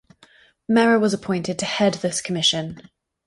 [0.67, 2.89] Mehra was appointed to head this commission.